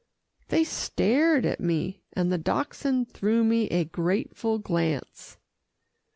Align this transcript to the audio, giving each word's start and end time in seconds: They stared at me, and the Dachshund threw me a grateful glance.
They 0.47 0.63
stared 0.63 1.45
at 1.45 1.59
me, 1.59 2.01
and 2.13 2.31
the 2.31 2.39
Dachshund 2.39 3.11
threw 3.13 3.43
me 3.43 3.67
a 3.67 3.83
grateful 3.85 4.57
glance. 4.57 5.37